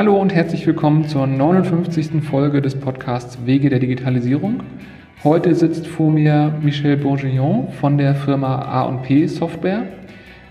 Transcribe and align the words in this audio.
Hallo 0.00 0.18
und 0.18 0.34
herzlich 0.34 0.66
willkommen 0.66 1.06
zur 1.08 1.26
59. 1.26 2.24
Folge 2.24 2.62
des 2.62 2.74
Podcasts 2.74 3.44
Wege 3.44 3.68
der 3.68 3.80
Digitalisierung. 3.80 4.62
Heute 5.24 5.54
sitzt 5.54 5.86
vor 5.86 6.10
mir 6.10 6.58
Michel 6.62 6.96
Bourguignon 6.96 7.68
von 7.70 7.98
der 7.98 8.14
Firma 8.14 8.62
A&P 8.62 9.26
Software. 9.26 9.82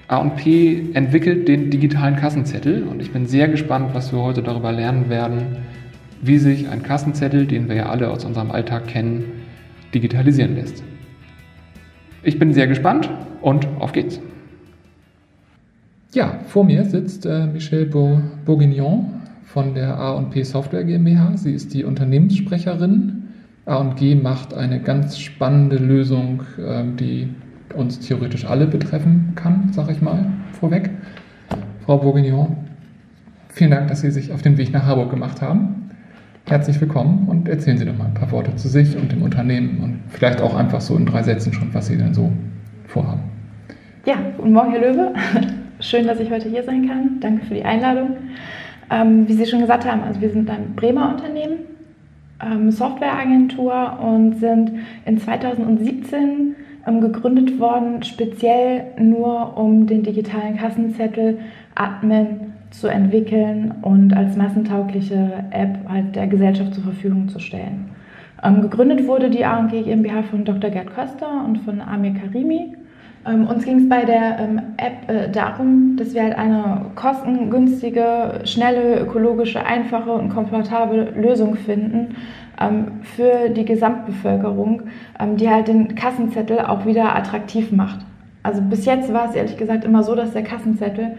A&P 0.07 0.91
entwickelt 0.93 1.47
den 1.47 1.71
digitalen 1.71 2.15
Kassenzettel 2.15 2.83
und 2.83 3.01
ich 3.01 3.11
bin 3.11 3.25
sehr 3.25 3.47
gespannt, 3.47 3.95
was 3.95 4.13
wir 4.13 4.19
heute 4.19 4.43
darüber 4.43 4.71
lernen 4.71 5.09
werden, 5.09 5.57
wie 6.21 6.37
sich 6.37 6.69
ein 6.69 6.83
Kassenzettel, 6.83 7.47
den 7.47 7.67
wir 7.69 7.75
ja 7.75 7.89
alle 7.89 8.11
aus 8.11 8.25
unserem 8.25 8.51
Alltag 8.51 8.85
kennen, 8.85 9.23
digitalisieren 9.95 10.57
lässt. 10.57 10.83
Ich 12.21 12.37
bin 12.37 12.53
sehr 12.53 12.67
gespannt 12.67 13.09
und 13.41 13.67
auf 13.79 13.93
geht's. 13.93 14.21
Ja, 16.13 16.37
vor 16.45 16.65
mir 16.65 16.85
sitzt 16.85 17.25
äh, 17.25 17.47
Michelle 17.47 17.87
Bourguignon 17.87 19.18
von 19.53 19.73
der 19.73 19.97
A&P 19.97 20.43
Software 20.43 20.83
GmbH. 20.83 21.31
Sie 21.35 21.53
ist 21.53 21.73
die 21.73 21.83
Unternehmenssprecherin. 21.83 23.23
A&G 23.65 24.15
macht 24.15 24.53
eine 24.53 24.79
ganz 24.79 25.17
spannende 25.17 25.77
Lösung, 25.77 26.43
äh, 26.57 26.83
die 26.99 27.29
uns 27.75 27.99
theoretisch 27.99 28.45
alle 28.45 28.67
betreffen 28.67 29.33
kann, 29.35 29.71
sage 29.71 29.91
ich 29.91 30.01
mal 30.01 30.25
vorweg. 30.59 30.91
Frau 31.85 31.97
Bourguignon, 31.97 32.57
vielen 33.49 33.71
Dank, 33.71 33.87
dass 33.87 34.01
Sie 34.01 34.11
sich 34.11 34.31
auf 34.31 34.41
den 34.43 34.57
Weg 34.57 34.71
nach 34.71 34.85
Harburg 34.85 35.09
gemacht 35.09 35.41
haben. 35.41 35.91
Herzlich 36.47 36.79
willkommen 36.79 37.27
und 37.27 37.47
erzählen 37.47 37.77
Sie 37.77 37.85
doch 37.85 37.97
mal 37.97 38.05
ein 38.05 38.13
paar 38.13 38.31
Worte 38.31 38.55
zu 38.55 38.67
sich 38.67 38.95
und 38.97 39.11
dem 39.11 39.23
Unternehmen 39.23 39.79
und 39.81 39.99
vielleicht 40.09 40.41
auch 40.41 40.55
einfach 40.55 40.81
so 40.81 40.95
in 40.95 41.05
drei 41.05 41.23
Sätzen 41.23 41.53
schon, 41.53 41.73
was 41.73 41.87
Sie 41.87 41.97
denn 41.97 42.13
so 42.13 42.31
vorhaben. 42.87 43.21
Ja, 44.05 44.15
guten 44.37 44.53
Morgen, 44.53 44.71
Herr 44.71 44.81
Löwe. 44.81 45.13
Schön, 45.79 46.05
dass 46.05 46.19
ich 46.19 46.29
heute 46.29 46.49
hier 46.49 46.63
sein 46.63 46.87
kann. 46.87 47.19
Danke 47.19 47.45
für 47.45 47.53
die 47.53 47.63
Einladung. 47.63 48.17
Ähm, 48.91 49.27
wie 49.27 49.33
Sie 49.33 49.45
schon 49.45 49.61
gesagt 49.61 49.85
haben, 49.85 50.03
also 50.03 50.19
wir 50.21 50.29
sind 50.29 50.49
ein 50.49 50.75
Bremer 50.75 51.09
Unternehmen, 51.09 51.59
ähm, 52.43 52.71
Softwareagentur 52.71 53.99
und 54.01 54.39
sind 54.39 54.71
in 55.05 55.19
2017 55.19 56.55
ähm, 56.87 57.01
gegründet 57.01 57.59
worden, 57.59 58.03
speziell 58.03 58.85
nur 58.97 59.57
um 59.57 59.85
den 59.85 60.03
digitalen 60.03 60.57
Kassenzettel 60.57 61.39
Admin 61.75 62.53
zu 62.71 62.87
entwickeln 62.87 63.73
und 63.81 64.13
als 64.13 64.35
massentaugliche 64.35 65.45
App 65.51 65.77
halt 65.87 66.15
der 66.15 66.27
Gesellschaft 66.27 66.73
zur 66.73 66.83
Verfügung 66.83 67.29
zu 67.29 67.39
stellen. 67.39 67.89
Ähm, 68.43 68.61
gegründet 68.61 69.07
wurde 69.07 69.29
die 69.29 69.43
A&G 69.43 69.83
GmbH 69.83 70.23
von 70.23 70.45
Dr. 70.45 70.69
Gerd 70.69 70.93
Köster 70.93 71.43
und 71.45 71.59
von 71.59 71.81
Amir 71.81 72.13
Karimi. 72.13 72.75
Ähm, 73.25 73.47
uns 73.47 73.65
ging 73.65 73.79
es 73.79 73.89
bei 73.89 74.05
der 74.05 74.39
ähm, 74.39 74.61
App 74.77 75.09
äh, 75.09 75.29
darum, 75.29 75.97
dass 75.97 76.13
wir 76.13 76.23
halt 76.23 76.37
eine 76.37 76.85
kostengünstige, 76.95 78.41
schnelle, 78.45 79.01
ökologische, 79.01 79.65
einfache 79.65 80.11
und 80.11 80.29
komfortable 80.29 81.11
Lösung 81.15 81.55
finden 81.55 82.15
ähm, 82.59 83.01
für 83.01 83.49
die 83.49 83.65
Gesamtbevölkerung, 83.65 84.83
ähm, 85.19 85.35
die 85.35 85.49
halt 85.49 85.67
den 85.67 85.95
Kassenzettel 85.95 86.59
auch 86.61 86.85
wieder 86.85 87.15
attraktiv 87.15 87.71
macht. 87.71 87.99
Also 88.43 88.61
bis 88.61 88.85
jetzt 88.85 89.11
war 89.13 89.29
es 89.29 89.35
ehrlich 89.35 89.57
gesagt 89.57 89.83
immer 89.83 90.03
so, 90.03 90.15
dass 90.15 90.31
der 90.31 90.43
Kassenzettel 90.43 91.17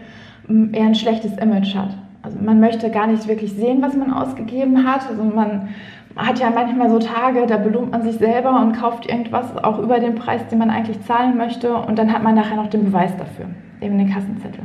ähm, 0.49 0.71
eher 0.73 0.85
ein 0.85 0.95
schlechtes 0.95 1.37
Image 1.37 1.75
hat. 1.75 1.95
Also 2.23 2.37
man 2.39 2.59
möchte 2.59 2.89
gar 2.89 3.07
nicht 3.07 3.27
wirklich 3.27 3.53
sehen, 3.53 3.81
was 3.81 3.95
man 3.95 4.11
ausgegeben 4.11 4.85
hat. 4.85 5.07
Also 5.09 5.23
man 5.23 5.69
hat 6.15 6.39
ja 6.39 6.49
manchmal 6.49 6.89
so 6.89 6.99
Tage, 6.99 7.45
da 7.47 7.57
belohnt 7.57 7.91
man 7.91 8.03
sich 8.03 8.17
selber 8.17 8.59
und 8.61 8.73
kauft 8.73 9.05
irgendwas 9.07 9.55
auch 9.63 9.79
über 9.79 9.99
den 9.99 10.15
Preis, 10.15 10.47
den 10.47 10.59
man 10.59 10.69
eigentlich 10.69 11.01
zahlen 11.05 11.37
möchte 11.37 11.73
und 11.73 11.97
dann 11.97 12.11
hat 12.11 12.23
man 12.23 12.35
nachher 12.35 12.57
noch 12.57 12.67
den 12.67 12.85
Beweis 12.85 13.15
dafür, 13.17 13.45
eben 13.79 13.97
den 13.97 14.09
Kassenzettel. 14.09 14.63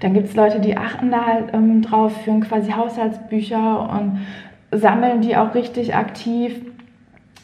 Dann 0.00 0.14
gibt 0.14 0.28
es 0.28 0.36
Leute, 0.36 0.60
die 0.60 0.76
achten 0.76 1.10
da 1.10 1.26
halt 1.26 1.52
ähm, 1.52 1.82
drauf, 1.82 2.22
führen 2.22 2.40
quasi 2.40 2.70
Haushaltsbücher 2.70 3.90
und 3.90 4.20
sammeln 4.72 5.20
die 5.20 5.36
auch 5.36 5.54
richtig 5.54 5.94
aktiv. 5.94 6.60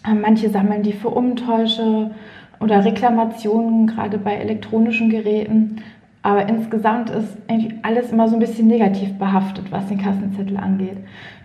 Ähm, 0.08 0.20
manche 0.22 0.48
sammeln 0.48 0.82
die 0.82 0.92
für 0.92 1.10
Umtäusche 1.10 2.12
oder 2.60 2.84
Reklamationen, 2.84 3.86
gerade 3.86 4.18
bei 4.18 4.34
elektronischen 4.36 5.10
Geräten. 5.10 5.82
Aber 6.26 6.48
insgesamt 6.48 7.08
ist 7.10 7.38
irgendwie 7.46 7.78
alles 7.82 8.10
immer 8.10 8.26
so 8.26 8.34
ein 8.34 8.40
bisschen 8.40 8.66
negativ 8.66 9.16
behaftet, 9.16 9.70
was 9.70 9.86
den 9.86 9.98
Kassenzettel 9.98 10.56
angeht. 10.56 10.96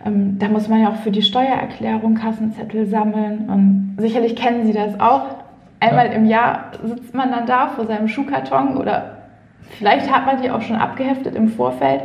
Ähm, 0.04 0.40
da 0.40 0.48
muss 0.48 0.68
man 0.68 0.80
ja 0.80 0.88
auch 0.88 0.96
für 0.96 1.12
die 1.12 1.22
Steuererklärung 1.22 2.16
Kassenzettel 2.16 2.86
sammeln. 2.86 3.48
Und 3.48 3.94
sicherlich 3.98 4.34
kennen 4.34 4.66
Sie 4.66 4.72
das 4.72 4.98
auch. 4.98 5.36
Einmal 5.78 6.06
ja. 6.06 6.12
im 6.14 6.26
Jahr 6.26 6.72
sitzt 6.82 7.14
man 7.14 7.30
dann 7.30 7.46
da 7.46 7.68
vor 7.68 7.86
seinem 7.86 8.08
Schuhkarton 8.08 8.76
oder 8.76 9.18
vielleicht 9.78 10.12
hat 10.12 10.26
man 10.26 10.42
die 10.42 10.50
auch 10.50 10.62
schon 10.62 10.74
abgeheftet 10.74 11.36
im 11.36 11.46
Vorfeld. 11.46 12.02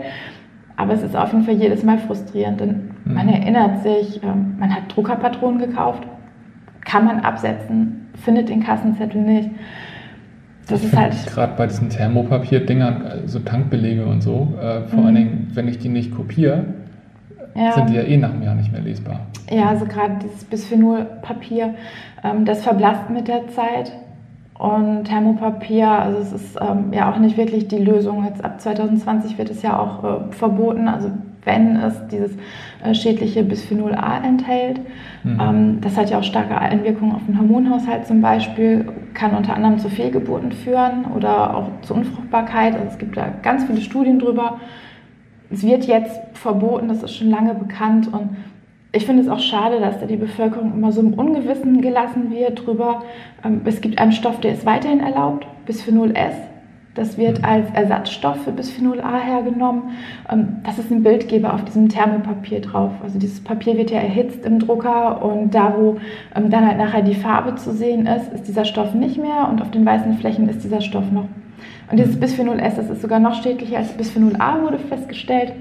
Aber 0.75 0.93
es 0.93 1.01
ist 1.01 1.15
auf 1.15 1.31
jeden 1.31 1.45
Fall 1.45 1.55
jedes 1.55 1.83
Mal 1.83 1.97
frustrierend, 1.97 2.59
denn 2.59 2.91
mhm. 3.05 3.13
man 3.15 3.27
erinnert 3.27 3.81
sich, 3.81 4.21
ähm, 4.21 4.55
man 4.59 4.71
hat 4.71 4.95
Druckerpatronen 4.95 5.57
gekauft, 5.57 6.03
kann 6.85 7.05
man 7.05 7.21
absetzen, 7.21 8.11
findet 8.23 8.49
den 8.49 8.63
Kassenzettel 8.63 9.19
nicht. 9.19 9.49
Das 10.67 10.83
ist 10.83 10.95
halt. 10.95 11.15
Gerade 11.33 11.53
bei 11.57 11.67
diesen 11.67 11.89
Thermopapier-Dingern, 11.89 13.23
so 13.25 13.39
Tankbelege 13.39 14.05
und 14.05 14.21
so, 14.21 14.53
äh, 14.59 14.81
vor 14.83 14.99
mhm. 14.99 15.05
allen 15.05 15.15
Dingen, 15.15 15.51
wenn 15.53 15.67
ich 15.67 15.79
die 15.79 15.89
nicht 15.89 16.13
kopiere, 16.13 16.65
ja. 17.55 17.71
sind 17.73 17.89
die 17.89 17.95
ja 17.95 18.03
eh 18.03 18.17
nach 18.17 18.33
einem 18.33 18.43
Jahr 18.43 18.55
nicht 18.55 18.71
mehr 18.71 18.81
lesbar. 18.81 19.21
Ja, 19.49 19.69
also 19.69 19.85
gerade 19.85 20.15
dieses 20.23 20.43
Bisphenolpapier, 20.45 21.75
ähm, 22.23 22.45
das 22.45 22.63
verblasst 22.63 23.09
mit 23.09 23.27
der 23.27 23.47
Zeit. 23.49 23.91
Und 24.57 25.03
Thermopapier, 25.03 25.87
also 25.87 26.19
es 26.19 26.33
ist 26.33 26.57
ähm, 26.59 26.91
ja 26.91 27.11
auch 27.11 27.19
nicht 27.19 27.37
wirklich 27.37 27.67
die 27.67 27.77
Lösung. 27.77 28.25
Jetzt 28.25 28.43
ab 28.43 28.59
2020 28.59 29.37
wird 29.37 29.51
es 29.51 29.61
ja 29.61 29.77
auch 29.77 30.03
äh, 30.03 30.31
verboten. 30.31 30.87
Also 30.87 31.11
wenn 31.47 31.77
es 31.77 31.95
dieses 32.09 32.37
äh, 32.83 32.93
schädliche 32.93 33.43
Bisphenol 33.43 33.95
A 33.95 34.19
enthält. 34.19 34.79
Mhm. 35.23 35.39
Ähm, 35.41 35.77
das 35.81 35.97
hat 35.97 36.11
ja 36.11 36.19
auch 36.19 36.23
starke 36.23 36.55
Einwirkungen 36.55 37.15
auf 37.15 37.25
den 37.25 37.39
Hormonhaushalt 37.39 38.05
zum 38.05 38.21
Beispiel, 38.21 38.85
kann 39.15 39.35
unter 39.35 39.55
anderem 39.55 39.79
zu 39.79 39.89
Fehlgeburten 39.89 40.51
führen 40.51 41.05
oder 41.15 41.57
auch 41.57 41.69
zu 41.81 41.95
Unfruchtbarkeit. 41.95 42.75
Also 42.75 42.85
es 42.89 42.97
gibt 42.99 43.17
da 43.17 43.29
ganz 43.41 43.63
viele 43.63 43.81
Studien 43.81 44.19
drüber. 44.19 44.59
Es 45.49 45.63
wird 45.65 45.85
jetzt 45.85 46.19
verboten, 46.33 46.89
das 46.89 47.01
ist 47.01 47.15
schon 47.15 47.31
lange 47.31 47.55
bekannt 47.55 48.13
und 48.13 48.35
ich 48.91 49.05
finde 49.05 49.21
es 49.21 49.29
auch 49.29 49.39
schade, 49.39 49.79
dass 49.79 49.99
da 49.99 50.05
die 50.05 50.15
Bevölkerung 50.17 50.73
immer 50.73 50.91
so 50.91 51.01
im 51.01 51.13
Ungewissen 51.13 51.81
gelassen 51.81 52.31
wird 52.31 52.65
drüber. 52.65 53.03
Ähm, 53.43 53.61
es 53.65 53.81
gibt 53.81 53.99
einen 53.99 54.11
Stoff, 54.11 54.39
der 54.39 54.53
ist 54.53 54.65
weiterhin 54.65 54.99
erlaubt, 54.99 55.47
Bisphenol 55.65 56.11
S. 56.15 56.35
Das 56.97 57.17
wird 57.17 57.43
als 57.43 57.69
Ersatzstoff 57.73 58.43
für 58.43 58.51
Bisphenol 58.51 58.99
A 59.01 59.17
hergenommen. 59.17 59.91
Ähm, 60.31 60.57
das 60.63 60.79
ist 60.79 60.91
ein 60.91 61.03
Bildgeber 61.03 61.53
auf 61.53 61.63
diesem 61.63 61.89
Thermopapier 61.89 62.59
drauf. 62.61 62.91
Also 63.03 63.19
dieses 63.19 63.43
Papier 63.43 63.77
wird 63.77 63.91
ja 63.91 63.99
erhitzt 63.99 64.43
im 64.45 64.57
Drucker 64.59 65.23
und 65.23 65.53
da, 65.53 65.75
wo 65.77 65.97
ähm, 66.35 66.49
dann 66.49 66.65
halt 66.65 66.77
nachher 66.77 67.03
die 67.03 67.13
Farbe 67.13 67.55
zu 67.55 67.71
sehen 67.71 68.07
ist, 68.07 68.33
ist 68.33 68.47
dieser 68.47 68.65
Stoff 68.65 68.95
nicht 68.95 69.17
mehr 69.17 69.47
und 69.49 69.61
auf 69.61 69.69
den 69.69 69.85
weißen 69.85 70.17
Flächen 70.17 70.49
ist 70.49 70.63
dieser 70.63 70.81
Stoff 70.81 71.11
noch. 71.11 71.27
Und 71.91 71.99
dieses. 71.99 72.19
Bisphenol 72.19 72.59
S, 72.59 72.75
das 72.75 72.89
ist 72.89 73.01
sogar 73.01 73.19
noch 73.19 73.41
schädlicher 73.43 73.77
als 73.77 73.93
Bisphenol 73.93 74.35
A, 74.39 74.61
wurde 74.61 74.79
festgestellt. 74.79 75.53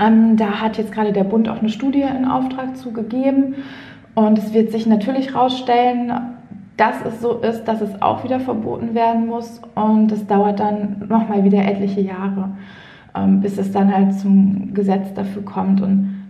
Ähm, 0.00 0.36
da 0.36 0.60
hat 0.60 0.78
jetzt 0.78 0.92
gerade 0.92 1.12
der 1.12 1.24
Bund 1.24 1.48
auch 1.48 1.58
eine 1.58 1.68
Studie 1.68 2.02
in 2.02 2.24
Auftrag 2.24 2.76
zugegeben. 2.76 3.56
Und 4.14 4.38
es 4.38 4.54
wird 4.54 4.70
sich 4.70 4.86
natürlich 4.86 5.34
herausstellen, 5.34 6.12
dass 6.76 6.96
es 7.04 7.20
so 7.20 7.38
ist, 7.38 7.64
dass 7.64 7.80
es 7.80 8.00
auch 8.00 8.24
wieder 8.24 8.40
verboten 8.40 8.94
werden 8.94 9.26
muss. 9.26 9.60
Und 9.74 10.10
es 10.12 10.26
dauert 10.26 10.60
dann 10.60 11.04
nochmal 11.08 11.44
wieder 11.44 11.64
etliche 11.64 12.00
Jahre, 12.00 12.50
ähm, 13.14 13.40
bis 13.40 13.58
es 13.58 13.72
dann 13.72 13.94
halt 13.94 14.14
zum 14.18 14.74
Gesetz 14.74 15.12
dafür 15.14 15.44
kommt. 15.44 15.80
Und 15.80 16.22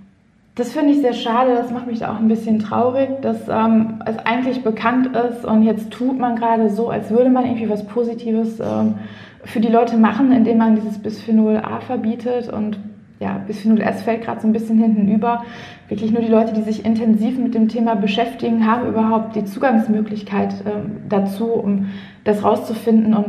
das 0.54 0.72
finde 0.72 0.92
ich 0.92 1.00
sehr 1.00 1.14
schade, 1.14 1.54
das 1.54 1.70
macht 1.70 1.86
mich 1.86 2.00
da 2.00 2.12
auch 2.12 2.18
ein 2.18 2.28
bisschen 2.28 2.58
traurig, 2.58 3.08
dass 3.22 3.48
ähm, 3.48 4.02
es 4.04 4.18
eigentlich 4.18 4.62
bekannt 4.62 5.16
ist 5.16 5.46
und 5.46 5.62
jetzt 5.62 5.90
tut 5.90 6.18
man 6.18 6.36
gerade 6.36 6.68
so, 6.68 6.90
als 6.90 7.10
würde 7.10 7.30
man 7.30 7.46
irgendwie 7.46 7.70
was 7.70 7.86
Positives 7.86 8.60
ähm, 8.60 8.96
für 9.44 9.60
die 9.60 9.68
Leute 9.68 9.96
machen, 9.96 10.30
indem 10.30 10.58
man 10.58 10.74
dieses 10.76 10.98
Bisphenol 10.98 11.56
A 11.56 11.80
verbietet. 11.80 12.52
Und 12.52 12.78
ja, 13.22 13.38
Bisphenol 13.46 13.80
S 13.80 14.02
fällt 14.02 14.24
gerade 14.24 14.40
so 14.40 14.48
ein 14.48 14.52
bisschen 14.52 14.78
hinten 14.78 15.08
über. 15.08 15.44
Wirklich 15.88 16.10
nur 16.10 16.22
die 16.22 16.28
Leute, 16.28 16.52
die 16.52 16.62
sich 16.62 16.84
intensiv 16.84 17.38
mit 17.38 17.54
dem 17.54 17.68
Thema 17.68 17.94
beschäftigen, 17.94 18.66
haben 18.66 18.88
überhaupt 18.88 19.36
die 19.36 19.44
Zugangsmöglichkeit 19.44 20.52
äh, 20.66 20.70
dazu, 21.08 21.46
um 21.46 21.86
das 22.24 22.42
rauszufinden. 22.42 23.14
Und 23.14 23.26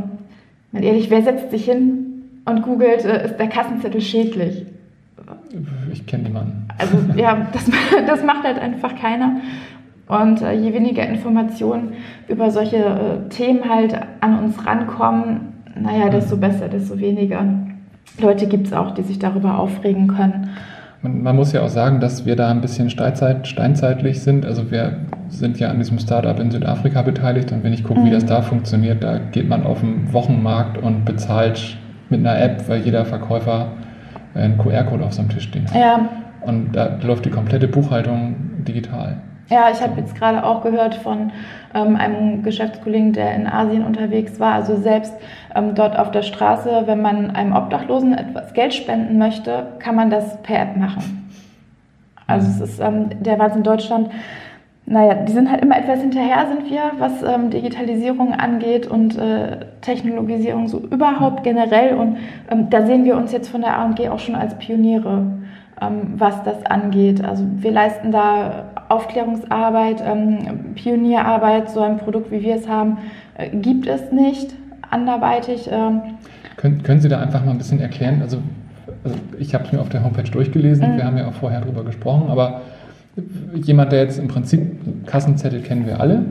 mal 0.72 0.84
ehrlich, 0.84 1.12
wer 1.12 1.22
setzt 1.22 1.52
sich 1.52 1.66
hin 1.66 2.24
und 2.46 2.64
googelt, 2.64 3.06
äh, 3.06 3.26
ist 3.26 3.38
der 3.38 3.48
Kassenzettel 3.48 4.02
schädlich? 4.02 4.66
Ich 5.92 6.08
kenne 6.08 6.24
niemanden. 6.24 6.68
Also 6.80 6.98
ja, 7.16 7.48
das, 7.54 7.70
das 8.08 8.24
macht 8.24 8.44
halt 8.44 8.58
einfach 8.58 8.96
keiner. 8.96 9.42
Und 10.08 10.42
äh, 10.42 10.54
je 10.54 10.74
weniger 10.74 11.08
Informationen 11.08 11.94
über 12.28 12.50
solche 12.50 12.78
äh, 12.78 13.30
Themen 13.30 13.70
halt 13.70 13.96
an 14.22 14.40
uns 14.40 14.66
rankommen, 14.66 15.54
naja, 15.80 16.10
desto 16.10 16.38
besser, 16.38 16.68
desto 16.68 17.00
weniger 17.00 17.46
Leute 18.20 18.48
gibt 18.48 18.68
es 18.68 18.74
auch, 18.74 18.92
die 18.92 19.02
sich 19.02 19.20
darüber 19.20 19.60
aufregen 19.60 20.08
können. 20.08 20.50
Man, 21.02 21.22
man, 21.22 21.36
muss 21.36 21.52
ja 21.52 21.62
auch 21.62 21.70
sagen, 21.70 22.00
dass 22.00 22.26
wir 22.26 22.36
da 22.36 22.50
ein 22.50 22.62
bisschen 22.62 22.90
steinzeit, 22.90 23.48
steinzeitlich 23.48 24.22
sind. 24.22 24.46
Also 24.46 24.72
wir 24.72 24.98
sind 25.30 25.60
ja 25.60 25.70
an 25.70 25.78
diesem 25.78 26.00
Startup 26.00 26.40
in 26.40 26.52
Südafrika 26.52 27.02
beteiligt 27.02 27.52
und 27.52 27.64
wenn 27.64 27.74
ich 27.74 27.84
gucke, 27.84 28.00
mhm. 28.00 28.06
wie 28.06 28.12
das 28.12 28.26
da 28.26 28.42
funktioniert, 28.42 29.04
da 29.04 29.18
geht 29.18 29.50
man 29.50 29.66
auf 29.66 29.82
den 29.82 30.14
Wochenmarkt 30.14 30.78
und 30.78 31.06
bezahlt 31.06 31.78
mit 32.10 32.20
einer 32.20 32.40
App, 32.40 32.70
weil 32.70 32.82
jeder 32.82 33.04
Verkäufer 33.06 33.68
einen 34.34 34.58
QR-Code 34.58 35.04
auf 35.04 35.14
seinem 35.14 35.30
Tisch 35.30 35.44
stehen 35.44 35.66
hat. 35.66 35.76
Ja. 35.76 36.10
Und 36.42 36.74
da 36.74 36.98
läuft 37.02 37.26
die 37.26 37.30
komplette 37.30 37.68
Buchhaltung 37.68 38.36
digital. 38.66 39.18
Ja, 39.54 39.70
ich 39.70 39.84
habe 39.84 40.02
jetzt 40.02 40.16
gerade 40.16 40.44
auch 40.44 40.64
gehört 40.64 40.96
von 40.96 41.32
ähm, 41.76 41.96
einem 41.96 42.42
Geschäftskollegen, 42.42 43.14
der 43.14 43.36
in 43.36 43.46
Asien 43.46 43.86
unterwegs 43.86 44.40
war. 44.40 44.54
Also 44.54 44.78
selbst 44.78 45.14
ähm, 45.54 45.76
dort 45.76 45.96
auf 45.96 46.10
der 46.10 46.24
Straße, 46.24 46.84
wenn 46.88 47.04
man 47.04 47.30
einem 47.30 47.56
Obdachlosen 47.56 48.18
etwas 48.18 48.56
Geld 48.56 48.74
spenden 48.74 49.20
möchte, 49.20 49.68
kann 49.78 49.94
man 49.94 50.10
das 50.10 50.42
per 50.42 50.60
App 50.60 50.76
machen. 50.76 51.30
Also 52.26 52.48
es 52.48 52.72
ist 52.72 52.80
ähm, 52.80 53.10
der 53.22 53.38
Wahnsinn 53.38 53.60
in 53.60 53.64
Deutschland. 53.64 54.10
Naja, 54.88 55.14
die 55.14 55.32
sind 55.32 55.52
halt 55.52 55.62
immer 55.62 55.78
etwas 55.78 56.02
hinterher, 56.02 56.48
sind 56.48 56.72
wir, 56.72 56.92
was 56.98 57.22
ähm, 57.22 57.52
Digitalisierung 57.52 58.34
angeht 58.34 58.88
und 58.88 59.20
äh, 59.20 59.68
Technologisierung 59.82 60.68
so 60.68 60.80
überhaupt 60.80 61.44
generell. 61.44 61.94
Und 61.96 62.18
ähm, 62.50 62.72
da 62.72 62.88
sehen 62.88 63.06
wir 63.06 63.16
uns 63.18 63.32
jetzt 63.32 63.50
von 63.50 63.62
der 63.62 63.78
AG 63.78 64.10
auch 64.10 64.20
schon 64.20 64.34
als 64.34 64.58
Pioniere 64.58 65.43
was 66.16 66.44
das 66.44 66.66
angeht. 66.66 67.24
Also 67.24 67.46
wir 67.58 67.72
leisten 67.72 68.12
da 68.12 68.66
Aufklärungsarbeit, 68.90 70.04
ähm, 70.06 70.74
Pionierarbeit, 70.76 71.70
so 71.70 71.82
ein 71.82 71.98
Produkt, 71.98 72.32
wie 72.32 72.42
wir 72.42 72.56
es 72.56 72.68
haben, 72.68 72.98
äh, 73.38 73.50
gibt 73.50 73.88
es 73.88 74.12
nicht 74.12 74.54
anderweitig. 74.90 75.70
Ähm. 75.72 76.02
Können, 76.58 76.84
können 76.84 77.02
Sie 77.02 77.10
da 77.10 77.20
einfach 77.20 77.44
mal 77.44 77.52
ein 77.52 77.58
bisschen 77.58 77.80
erklären? 77.80 78.22
Also, 78.22 78.38
also 79.04 79.18
ich 79.40 79.54
habe 79.54 79.66
es 79.66 79.72
mir 79.72 79.82
auf 79.82 79.90
der 79.90 80.04
Homepage 80.04 80.30
durchgelesen, 80.30 80.94
mhm. 80.94 80.98
wir 80.98 81.06
haben 81.06 81.18
ja 81.18 81.28
auch 81.28 81.34
vorher 81.34 81.62
darüber 81.62 81.84
gesprochen, 81.84 82.30
aber 82.30 82.62
jemand, 83.56 83.92
der 83.92 84.04
jetzt 84.04 84.20
im 84.20 84.28
Prinzip 84.28 85.06
Kassenzettel 85.06 85.62
kennen 85.62 85.86
wir 85.86 86.00
alle, 86.00 86.26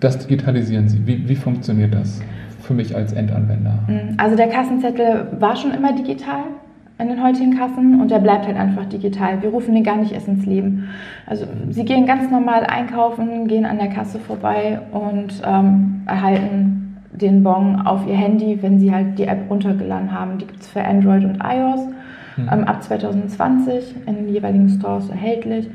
das 0.00 0.18
digitalisieren 0.18 0.88
Sie. 0.88 1.06
Wie, 1.06 1.28
wie 1.28 1.36
funktioniert 1.36 1.94
das 1.94 2.20
für 2.60 2.74
mich 2.74 2.94
als 2.94 3.12
Endanwender? 3.12 3.78
Mhm. 3.86 4.14
Also 4.18 4.36
der 4.36 4.48
Kassenzettel 4.48 5.28
war 5.38 5.56
schon 5.56 5.72
immer 5.72 5.94
digital 5.94 6.44
in 7.02 7.08
den 7.08 7.22
heutigen 7.22 7.58
Kassen 7.58 8.00
und 8.00 8.10
der 8.10 8.20
bleibt 8.20 8.46
halt 8.46 8.56
einfach 8.56 8.86
digital. 8.86 9.42
Wir 9.42 9.50
rufen 9.50 9.74
den 9.74 9.82
gar 9.82 9.96
nicht 9.96 10.12
erst 10.12 10.28
ins 10.28 10.46
Leben. 10.46 10.88
Also 11.26 11.46
sie 11.68 11.84
gehen 11.84 12.06
ganz 12.06 12.30
normal 12.30 12.64
einkaufen, 12.64 13.48
gehen 13.48 13.66
an 13.66 13.78
der 13.78 13.88
Kasse 13.88 14.20
vorbei 14.20 14.80
und 14.92 15.42
ähm, 15.44 16.02
erhalten 16.06 16.96
den 17.12 17.42
Bon 17.42 17.80
auf 17.84 18.06
ihr 18.06 18.14
Handy, 18.14 18.58
wenn 18.62 18.78
sie 18.78 18.92
halt 18.92 19.18
die 19.18 19.24
App 19.24 19.50
runtergeladen 19.50 20.12
haben. 20.12 20.38
Die 20.38 20.46
gibt 20.46 20.60
es 20.60 20.68
für 20.68 20.82
Android 20.82 21.24
und 21.24 21.42
iOS 21.42 21.86
mhm. 22.36 22.48
ähm, 22.52 22.64
ab 22.64 22.82
2020 22.82 23.96
in 24.06 24.14
den 24.14 24.28
jeweiligen 24.28 24.68
Stores 24.68 25.10
erhältlich. 25.10 25.68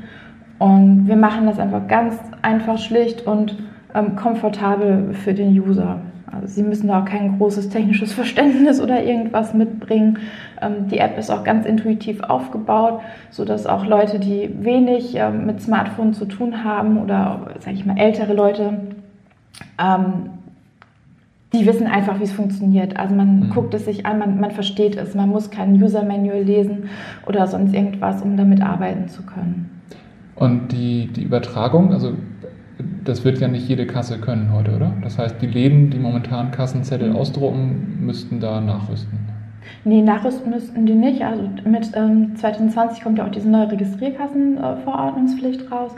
Und 0.58 1.06
wir 1.06 1.16
machen 1.16 1.46
das 1.46 1.58
einfach 1.58 1.86
ganz 1.86 2.18
einfach, 2.42 2.78
schlicht 2.78 3.26
und 3.26 3.56
ähm, 3.94 4.16
komfortabel 4.16 5.14
für 5.14 5.34
den 5.34 5.50
User. 5.50 6.00
Also 6.32 6.46
Sie 6.46 6.62
müssen 6.62 6.88
da 6.88 7.00
auch 7.00 7.04
kein 7.04 7.38
großes 7.38 7.68
technisches 7.68 8.12
Verständnis 8.12 8.80
oder 8.82 9.02
irgendwas 9.02 9.54
mitbringen. 9.54 10.18
Ähm, 10.60 10.88
die 10.88 10.98
App 10.98 11.18
ist 11.18 11.30
auch 11.30 11.44
ganz 11.44 11.66
intuitiv 11.66 12.22
aufgebaut, 12.22 13.00
sodass 13.30 13.66
auch 13.66 13.86
Leute, 13.86 14.18
die 14.18 14.50
wenig 14.60 15.14
ähm, 15.16 15.46
mit 15.46 15.62
Smartphone 15.62 16.14
zu 16.14 16.26
tun 16.26 16.64
haben 16.64 16.98
oder, 16.98 17.48
sage 17.60 17.76
ich 17.76 17.86
mal, 17.86 17.98
ältere 17.98 18.34
Leute, 18.34 18.80
ähm, 19.78 20.30
die 21.52 21.66
wissen 21.66 21.86
einfach, 21.86 22.18
wie 22.20 22.24
es 22.24 22.32
funktioniert. 22.32 22.98
Also 22.98 23.14
man 23.14 23.40
mhm. 23.40 23.50
guckt 23.50 23.72
es 23.72 23.86
sich 23.86 24.04
an, 24.04 24.18
man, 24.18 24.38
man 24.38 24.50
versteht 24.50 24.96
es. 24.96 25.14
Man 25.14 25.30
muss 25.30 25.50
kein 25.50 25.82
User-Manual 25.82 26.42
lesen 26.42 26.90
oder 27.26 27.46
sonst 27.46 27.74
irgendwas, 27.74 28.20
um 28.22 28.36
damit 28.36 28.62
arbeiten 28.62 29.08
zu 29.08 29.22
können. 29.22 29.70
Und 30.34 30.68
die, 30.72 31.08
die 31.08 31.22
Übertragung, 31.22 31.92
also 31.92 32.12
das 33.08 33.24
wird 33.24 33.40
ja 33.40 33.48
nicht 33.48 33.66
jede 33.68 33.86
Kasse 33.86 34.18
können 34.18 34.52
heute, 34.52 34.76
oder? 34.76 34.92
Das 35.02 35.18
heißt, 35.18 35.36
die 35.40 35.46
Läden, 35.46 35.88
die 35.88 35.98
momentan 35.98 36.50
Kassenzettel 36.50 37.12
ausdrucken, 37.12 38.00
müssten 38.02 38.38
da 38.38 38.60
nachrüsten. 38.60 39.18
Nee, 39.84 40.02
nachrüsten 40.02 40.50
müssten 40.50 40.84
die 40.84 40.94
nicht. 40.94 41.22
Also 41.22 41.48
mit 41.64 41.90
ähm, 41.94 42.36
2020 42.36 43.02
kommt 43.02 43.16
ja 43.18 43.26
auch 43.26 43.30
diese 43.30 43.48
neue 43.48 43.72
Registrierkassenverordnungspflicht 43.72 45.72
raus. 45.72 45.92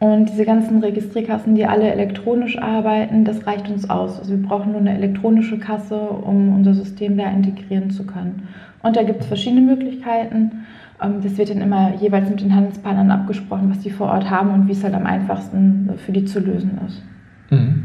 Und 0.00 0.30
diese 0.30 0.44
ganzen 0.44 0.80
Registrierkassen, 0.80 1.54
die 1.54 1.66
alle 1.66 1.92
elektronisch 1.92 2.58
arbeiten, 2.58 3.24
das 3.24 3.46
reicht 3.46 3.68
uns 3.68 3.88
aus. 3.88 4.18
Also 4.18 4.32
wir 4.32 4.42
brauchen 4.42 4.72
nur 4.72 4.80
eine 4.80 4.94
elektronische 4.94 5.58
Kasse, 5.58 6.00
um 6.00 6.56
unser 6.56 6.74
System 6.74 7.16
da 7.16 7.30
integrieren 7.30 7.90
zu 7.90 8.04
können. 8.06 8.48
Und 8.82 8.96
da 8.96 9.02
gibt 9.02 9.20
es 9.20 9.26
verschiedene 9.26 9.60
Möglichkeiten. 9.60 10.66
Ähm, 11.02 11.20
das 11.22 11.36
wird 11.38 11.50
dann 11.50 11.60
immer 11.60 11.94
jeweils 11.94 12.28
mit 12.28 12.40
den 12.40 12.54
Handelspartnern 12.54 13.10
abgesprochen, 13.10 13.70
was 13.70 13.80
die 13.80 13.90
vor 13.90 14.08
Ort 14.08 14.30
haben 14.30 14.50
und 14.50 14.68
wie 14.68 14.72
es 14.72 14.84
halt 14.84 14.94
am 14.94 15.06
einfachsten 15.06 15.90
für 15.96 16.12
die 16.12 16.24
zu 16.24 16.40
lösen 16.40 16.78
ist. 16.86 17.02
Mhm. 17.50 17.84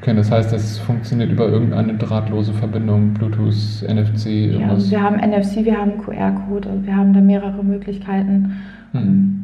Okay, 0.00 0.14
das 0.14 0.30
heißt, 0.30 0.50
das 0.52 0.78
funktioniert 0.78 1.30
über 1.30 1.46
irgendeine 1.48 1.94
drahtlose 1.94 2.54
Verbindung, 2.54 3.12
Bluetooth, 3.12 3.82
NFC, 3.86 4.26
irgendwas? 4.26 4.60
Ja, 4.60 4.68
also 4.70 4.90
wir 4.90 5.02
haben 5.02 5.16
NFC, 5.16 5.64
wir 5.64 5.76
haben 5.76 5.98
QR-Code, 5.98 6.70
also 6.70 6.86
wir 6.86 6.96
haben 6.96 7.12
da 7.12 7.20
mehrere 7.20 7.62
Möglichkeiten. 7.62 8.56
Mhm 8.92 9.40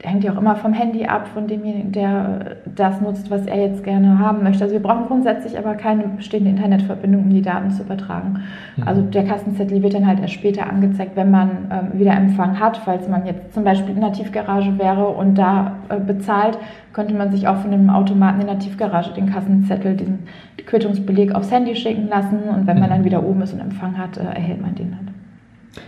hängt 0.00 0.22
ja 0.22 0.32
auch 0.32 0.38
immer 0.38 0.54
vom 0.54 0.72
Handy 0.72 1.06
ab, 1.06 1.26
von 1.34 1.48
demjenigen, 1.48 1.90
der 1.90 2.58
das 2.76 3.00
nutzt, 3.00 3.32
was 3.32 3.46
er 3.46 3.56
jetzt 3.56 3.82
gerne 3.82 4.20
haben 4.20 4.44
möchte. 4.44 4.62
Also 4.62 4.74
wir 4.74 4.82
brauchen 4.82 5.06
grundsätzlich 5.06 5.58
aber 5.58 5.74
keine 5.74 6.04
bestehende 6.04 6.50
Internetverbindung, 6.50 7.24
um 7.24 7.30
die 7.30 7.42
Daten 7.42 7.72
zu 7.72 7.82
übertragen. 7.82 8.44
Mhm. 8.76 8.82
Also 8.86 9.02
der 9.02 9.24
Kassenzettel 9.24 9.82
wird 9.82 9.94
dann 9.94 10.06
halt 10.06 10.20
erst 10.20 10.34
später 10.34 10.70
angezeigt, 10.70 11.16
wenn 11.16 11.32
man 11.32 11.50
ähm, 11.70 11.98
wieder 11.98 12.12
Empfang 12.12 12.60
hat. 12.60 12.76
Falls 12.76 13.08
man 13.08 13.26
jetzt 13.26 13.52
zum 13.52 13.64
Beispiel 13.64 13.96
in 13.96 14.00
der 14.00 14.12
Tiefgarage 14.12 14.78
wäre 14.78 15.08
und 15.08 15.36
da 15.36 15.78
äh, 15.88 15.98
bezahlt, 15.98 16.58
könnte 16.92 17.14
man 17.14 17.32
sich 17.32 17.48
auch 17.48 17.56
von 17.56 17.72
einem 17.72 17.90
Automaten 17.90 18.40
in 18.40 18.46
der 18.46 18.60
Tiefgarage 18.60 19.14
den 19.14 19.26
Kassenzettel, 19.26 19.96
diesen 19.96 20.20
Quittungsbeleg 20.64 21.34
aufs 21.34 21.50
Handy 21.50 21.74
schicken 21.74 22.08
lassen 22.08 22.42
und 22.54 22.68
wenn 22.68 22.78
man 22.78 22.88
mhm. 22.88 22.94
dann 22.94 23.04
wieder 23.04 23.24
oben 23.24 23.42
ist 23.42 23.52
und 23.52 23.60
Empfang 23.60 23.98
hat, 23.98 24.16
äh, 24.16 24.22
erhält 24.22 24.62
man 24.62 24.76
den 24.76 24.94
halt. 24.94 25.08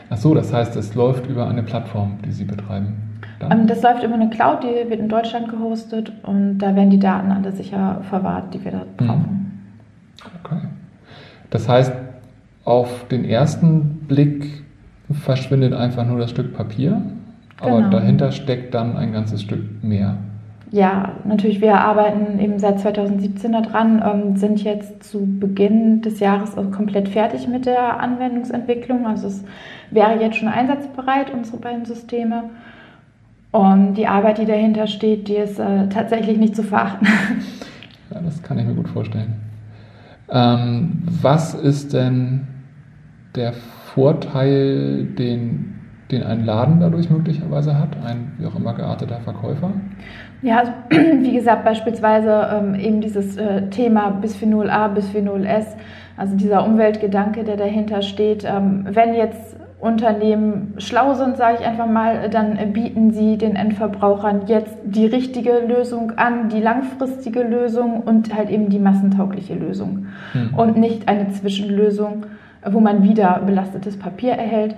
Ach 0.09 0.17
so, 0.17 0.35
das 0.35 0.53
heißt, 0.53 0.75
es 0.75 0.97
läuft 0.97 1.29
über 1.29 1.49
eine 1.49 1.62
Plattform, 1.62 2.19
die 2.27 2.33
Sie 2.33 2.45
betreiben. 2.45 3.10
Ähm, 3.40 3.67
das 3.67 3.82
läuft 3.82 4.02
über 4.02 4.14
eine 4.14 4.31
Cloud, 4.31 4.62
die 4.62 4.90
wird 4.90 5.00
in 5.00 5.08
Deutschland 5.08 5.49
gehostet 5.49 6.12
und 6.22 6.58
da 6.58 6.75
werden 6.75 6.90
die 6.90 6.99
Daten 6.99 7.31
alle 7.31 7.52
sicher 7.52 8.02
verwahrt, 8.08 8.55
die 8.55 8.64
wir 8.64 8.72
da 8.72 8.78
mhm. 8.78 9.06
brauchen. 9.06 9.61
Okay. 10.44 10.56
Das 11.50 11.69
heißt, 11.69 11.93
auf 12.64 13.08
den 13.08 13.25
ersten 13.25 14.06
Blick 14.06 14.62
verschwindet 15.11 15.72
einfach 15.72 16.06
nur 16.06 16.19
das 16.19 16.31
Stück 16.31 16.55
Papier, 16.55 17.02
genau. 17.61 17.78
aber 17.78 17.88
dahinter 17.88 18.31
steckt 18.32 18.75
dann 18.75 18.96
ein 18.96 19.12
ganzes 19.12 19.43
Stück 19.43 19.82
mehr. 19.82 20.19
Ja, 20.73 21.14
natürlich, 21.25 21.61
wir 21.61 21.81
arbeiten 21.81 22.38
eben 22.38 22.61
seit 22.61 22.78
2017 22.78 23.52
daran, 23.52 24.02
ähm, 24.06 24.37
sind 24.37 24.62
jetzt 24.62 25.02
zu 25.02 25.26
Beginn 25.40 26.00
des 26.00 26.21
Jahres 26.21 26.56
also 26.56 26.71
komplett 26.71 27.09
fertig 27.09 27.49
mit 27.49 27.66
der 27.66 27.99
Anwendungsentwicklung. 27.99 29.04
Also 29.04 29.26
es 29.26 29.45
wäre 29.90 30.21
jetzt 30.21 30.37
schon 30.37 30.47
einsatzbereit, 30.47 31.33
unsere 31.33 31.56
beiden 31.56 31.85
Systeme. 31.85 32.45
Und 33.52 33.95
die 33.95 34.07
Arbeit, 34.07 34.38
die 34.38 34.45
dahinter 34.45 34.87
steht, 34.87 35.28
die 35.28 35.37
ist 35.37 35.59
äh, 35.59 35.88
tatsächlich 35.88 36.38
nicht 36.38 36.57
zu 36.57 36.62
verachten. 36.62 37.07
Ja, 38.12 38.21
das 38.21 38.42
kann 38.42 38.59
ich 38.59 38.66
mir 38.66 38.75
gut 38.75 38.88
vorstellen. 38.88 39.37
Ähm, 40.33 41.02
was 41.23 41.54
ist 41.54 41.92
denn 41.92 42.49
der 43.37 43.52
Vorteil, 43.52 45.04
den, 45.04 45.76
den 46.11 46.25
ein 46.25 46.45
Laden 46.45 46.80
dadurch 46.80 47.09
möglicherweise 47.09 47.78
hat, 47.78 47.90
ein 48.04 48.33
wie 48.38 48.47
auch 48.47 48.57
immer 48.57 48.75
gearteter 48.75 49.21
Verkäufer? 49.21 49.71
Ja, 50.42 50.59
also, 50.59 50.73
wie 50.90 51.33
gesagt, 51.33 51.64
beispielsweise 51.64 52.49
ähm, 52.52 52.75
eben 52.75 53.00
dieses 53.00 53.37
äh, 53.37 53.69
Thema 53.71 54.11
Bisphenol 54.11 54.71
A, 54.71 54.88
Bisphenol 54.88 55.45
S, 55.45 55.76
also 56.16 56.37
dieser 56.37 56.64
Umweltgedanke, 56.64 57.45
der 57.45 57.57
dahinter 57.57 58.02
steht. 58.02 58.45
Ähm, 58.45 58.87
wenn 58.90 59.14
jetzt 59.14 59.57
Unternehmen 59.80 60.75
schlau 60.76 61.14
sind, 61.14 61.38
sage 61.38 61.58
ich 61.60 61.66
einfach 61.66 61.87
mal, 61.87 62.28
dann 62.28 62.58
bieten 62.72 63.12
sie 63.12 63.38
den 63.38 63.56
Endverbrauchern 63.56 64.42
jetzt 64.46 64.76
die 64.84 65.06
richtige 65.06 65.60
Lösung 65.66 66.12
an, 66.16 66.50
die 66.50 66.60
langfristige 66.60 67.42
Lösung 67.42 68.02
und 68.02 68.34
halt 68.34 68.50
eben 68.50 68.68
die 68.68 68.78
massentaugliche 68.78 69.54
Lösung 69.54 70.06
mhm. 70.34 70.54
und 70.54 70.76
nicht 70.76 71.08
eine 71.08 71.30
Zwischenlösung, 71.30 72.26
wo 72.70 72.80
man 72.80 73.02
wieder 73.02 73.40
belastetes 73.46 73.99
Papier 73.99 74.32
erhält. 74.32 74.75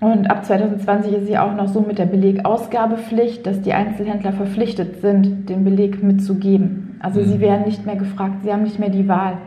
Und 0.00 0.30
ab 0.30 0.44
2020 0.44 1.14
ist 1.14 1.26
sie 1.26 1.38
auch 1.38 1.54
noch 1.54 1.68
so 1.68 1.80
mit 1.80 1.98
der 1.98 2.04
Belegausgabepflicht, 2.04 3.46
dass 3.46 3.62
die 3.62 3.72
Einzelhändler 3.72 4.32
verpflichtet 4.32 5.00
sind, 5.00 5.48
den 5.48 5.64
Beleg 5.64 6.02
mitzugeben. 6.02 6.98
Also 7.00 7.20
mhm. 7.20 7.24
sie 7.24 7.40
werden 7.40 7.64
nicht 7.64 7.86
mehr 7.86 7.96
gefragt, 7.96 8.42
sie 8.42 8.52
haben 8.52 8.64
nicht 8.64 8.78
mehr 8.78 8.90
die 8.90 9.08
Wahl. 9.08 9.38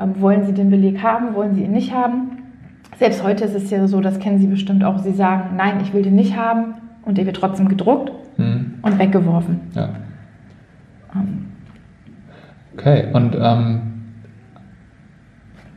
Ähm, 0.00 0.20
wollen 0.20 0.44
sie 0.44 0.54
den 0.54 0.70
Beleg 0.70 1.04
haben, 1.04 1.36
wollen 1.36 1.54
sie 1.54 1.62
ihn 1.62 1.70
nicht 1.70 1.94
haben? 1.94 2.39
Selbst 3.00 3.24
heute 3.24 3.46
ist 3.46 3.54
es 3.54 3.70
ja 3.70 3.88
so, 3.88 4.02
das 4.02 4.18
kennen 4.18 4.38
Sie 4.40 4.46
bestimmt 4.46 4.84
auch, 4.84 4.98
Sie 4.98 5.12
sagen, 5.12 5.56
nein, 5.56 5.80
ich 5.80 5.94
will 5.94 6.02
den 6.02 6.16
nicht 6.16 6.36
haben 6.36 6.74
und 7.02 7.16
der 7.16 7.24
wird 7.24 7.36
trotzdem 7.36 7.66
gedruckt 7.66 8.12
mhm. 8.36 8.74
und 8.82 8.98
weggeworfen. 8.98 9.58
Ja. 9.74 9.88
Ähm. 11.14 11.46
Okay, 12.74 13.06
und 13.14 13.34
ähm, 13.40 13.80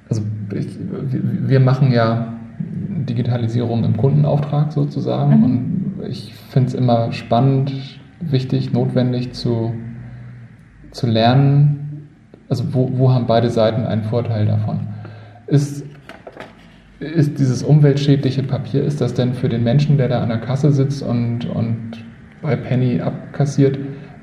also 0.10 0.22
ich, 0.54 0.78
wir 0.78 1.62
machen 1.62 1.94
ja 1.94 2.34
Digitalisierung 2.60 3.86
im 3.86 3.96
Kundenauftrag 3.96 4.74
sozusagen 4.74 5.38
mhm. 5.38 5.44
und 5.46 5.94
ich 6.10 6.34
finde 6.50 6.68
es 6.68 6.74
immer 6.74 7.14
spannend, 7.14 8.02
wichtig, 8.20 8.74
notwendig 8.74 9.32
zu, 9.32 9.74
zu 10.92 11.08
lernen, 11.08 12.10
also 12.50 12.74
wo, 12.74 12.92
wo 12.98 13.14
haben 13.14 13.28
beide 13.28 13.50
Seiten 13.50 13.84
einen 13.86 14.04
Vorteil 14.04 14.46
davon? 14.46 14.82
Ist 15.48 15.86
ist 17.00 17.40
dieses 17.40 17.64
umweltschädliche 17.64 18.44
Papier, 18.44 18.84
ist 18.84 19.02
das 19.02 19.14
denn 19.14 19.34
für 19.34 19.50
den 19.50 19.64
Menschen, 19.64 19.98
der 19.98 20.08
da 20.08 20.22
an 20.22 20.30
der 20.30 20.40
Kasse 20.40 20.72
sitzt 20.72 21.04
und, 21.04 21.46
und 21.46 22.04
bei 22.42 22.56
Penny 22.56 23.02
abkassiert, 23.02 23.78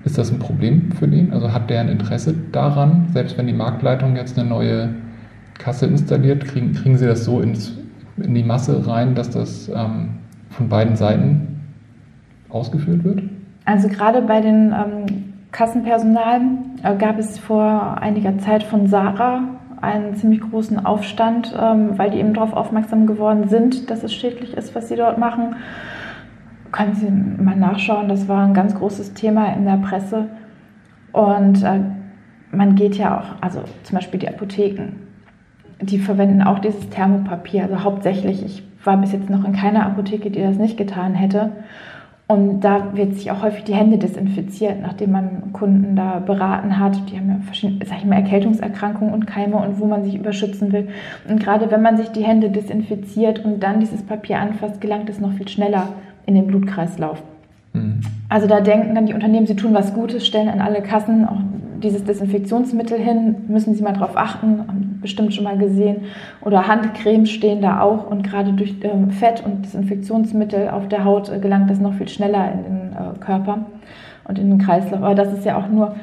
ist 0.04 0.16
das 0.16 0.30
ein 0.30 0.38
Problem 0.38 0.92
für 0.92 1.08
den? 1.08 1.32
Also 1.32 1.52
hat 1.52 1.68
der 1.68 1.80
ein 1.80 1.88
Interesse 1.88 2.34
daran, 2.52 3.08
selbst 3.12 3.36
wenn 3.36 3.46
die 3.46 3.52
Marktleitung 3.52 4.16
jetzt 4.16 4.38
eine 4.38 4.48
neue 4.48 4.90
Kasse 5.58 5.86
installiert, 5.86 6.44
kriegen, 6.46 6.72
kriegen 6.72 6.96
sie 6.96 7.06
das 7.06 7.24
so 7.24 7.40
ins, 7.40 7.76
in 8.16 8.34
die 8.34 8.42
Masse 8.42 8.86
rein, 8.86 9.14
dass 9.14 9.30
das 9.30 9.68
ähm, 9.68 10.10
von 10.48 10.68
beiden 10.68 10.96
Seiten 10.96 11.60
ausgeführt 12.48 13.04
wird? 13.04 13.22
Also 13.66 13.88
gerade 13.88 14.22
bei 14.22 14.40
den 14.40 14.72
ähm, 14.72 15.32
Kassenpersonal 15.52 16.40
äh, 16.82 16.96
gab 16.96 17.18
es 17.18 17.38
vor 17.38 17.98
einiger 18.00 18.38
Zeit 18.38 18.62
von 18.62 18.86
Sarah 18.86 19.59
einen 19.80 20.14
ziemlich 20.14 20.40
großen 20.40 20.84
Aufstand, 20.84 21.54
ähm, 21.58 21.98
weil 21.98 22.10
die 22.10 22.18
eben 22.18 22.34
darauf 22.34 22.52
aufmerksam 22.52 23.06
geworden 23.06 23.48
sind, 23.48 23.90
dass 23.90 24.02
es 24.04 24.12
schädlich 24.12 24.56
ist, 24.56 24.74
was 24.74 24.88
sie 24.88 24.96
dort 24.96 25.18
machen. 25.18 25.56
Können 26.72 26.94
Sie 26.94 27.10
mal 27.42 27.56
nachschauen, 27.56 28.08
das 28.08 28.28
war 28.28 28.46
ein 28.46 28.54
ganz 28.54 28.74
großes 28.74 29.14
Thema 29.14 29.52
in 29.54 29.64
der 29.64 29.78
Presse. 29.78 30.28
Und 31.12 31.62
äh, 31.62 31.80
man 32.52 32.74
geht 32.76 32.96
ja 32.96 33.18
auch, 33.18 33.42
also 33.42 33.62
zum 33.82 33.96
Beispiel 33.96 34.20
die 34.20 34.28
Apotheken, 34.28 34.92
die 35.80 35.98
verwenden 35.98 36.42
auch 36.42 36.58
dieses 36.58 36.88
Thermopapier. 36.90 37.64
Also 37.64 37.82
hauptsächlich, 37.82 38.44
ich 38.44 38.62
war 38.84 38.96
bis 38.98 39.12
jetzt 39.12 39.30
noch 39.30 39.44
in 39.44 39.52
keiner 39.52 39.86
Apotheke, 39.86 40.30
die 40.30 40.42
das 40.42 40.56
nicht 40.56 40.76
getan 40.76 41.14
hätte. 41.14 41.52
Und 42.30 42.60
da 42.60 42.96
wird 42.96 43.16
sich 43.16 43.32
auch 43.32 43.42
häufig 43.42 43.64
die 43.64 43.74
Hände 43.74 43.98
desinfiziert, 43.98 44.80
nachdem 44.80 45.10
man 45.10 45.52
Kunden 45.52 45.96
da 45.96 46.20
beraten 46.20 46.78
hat. 46.78 47.10
Die 47.10 47.18
haben 47.18 47.28
ja 47.28 47.40
verschiedene, 47.44 47.84
sag 47.84 47.98
ich 47.98 48.04
mal, 48.04 48.14
Erkältungserkrankungen 48.14 49.12
und 49.12 49.26
Keime 49.26 49.56
und 49.56 49.80
wo 49.80 49.86
man 49.86 50.04
sich 50.04 50.14
überschützen 50.14 50.70
will. 50.70 50.86
Und 51.28 51.42
gerade 51.42 51.72
wenn 51.72 51.82
man 51.82 51.96
sich 51.96 52.10
die 52.10 52.22
Hände 52.22 52.48
desinfiziert 52.48 53.44
und 53.44 53.64
dann 53.64 53.80
dieses 53.80 54.04
Papier 54.04 54.38
anfasst, 54.38 54.80
gelangt 54.80 55.10
es 55.10 55.18
noch 55.18 55.32
viel 55.32 55.48
schneller 55.48 55.88
in 56.24 56.36
den 56.36 56.46
Blutkreislauf. 56.46 57.20
Mhm. 57.72 58.00
Also 58.28 58.46
da 58.46 58.60
denken 58.60 58.94
dann 58.94 59.06
die 59.06 59.14
Unternehmen, 59.14 59.48
sie 59.48 59.56
tun 59.56 59.74
was 59.74 59.92
Gutes, 59.92 60.24
stellen 60.24 60.48
an 60.48 60.60
alle 60.60 60.82
Kassen 60.82 61.26
auch 61.26 61.40
dieses 61.82 62.04
Desinfektionsmittel 62.04 62.96
hin, 62.96 63.34
müssen 63.48 63.74
Sie 63.74 63.82
mal 63.82 63.94
darauf 63.94 64.16
achten, 64.16 64.60
bestimmt 65.00 65.34
schon 65.34 65.44
mal 65.44 65.58
gesehen. 65.58 66.02
Oder 66.42 66.66
Handcremes 66.66 67.30
stehen 67.30 67.62
da 67.62 67.80
auch 67.80 68.10
und 68.10 68.22
gerade 68.22 68.52
durch 68.52 68.74
ähm, 68.82 69.10
Fett 69.10 69.44
und 69.44 69.64
Desinfektionsmittel 69.64 70.68
auf 70.68 70.88
der 70.88 71.04
Haut 71.04 71.30
äh, 71.30 71.38
gelangt 71.38 71.70
das 71.70 71.80
noch 71.80 71.94
viel 71.94 72.08
schneller 72.08 72.52
in 72.52 72.62
den 72.64 72.92
äh, 72.92 73.18
Körper 73.18 73.66
und 74.24 74.38
in 74.38 74.50
den 74.50 74.58
Kreislauf. 74.58 75.02
Aber 75.02 75.14
das 75.14 75.32
ist 75.32 75.44
ja 75.44 75.56
auch 75.56 75.68
nur 75.68 75.96